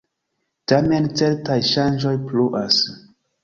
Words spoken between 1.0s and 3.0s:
certaj ŝanĝoj pluas.